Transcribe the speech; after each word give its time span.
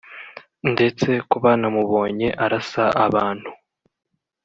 ndetse 0.73 1.09
ko 1.29 1.35
banamubonye 1.43 2.27
arasa 2.43 2.83
abantu 3.05 3.49